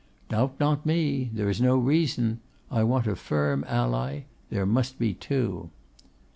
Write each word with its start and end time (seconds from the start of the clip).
Doubt 0.29 0.59
not 0.59 0.83
me. 0.83 1.29
There 1.31 1.47
is 1.47 1.61
no 1.61 1.77
reason. 1.77 2.39
I 2.71 2.81
want 2.83 3.05
a 3.05 3.15
firm 3.15 3.63
ally. 3.67 4.21
There 4.49 4.65
must 4.65 4.97
be 4.97 5.13
two. 5.13 5.69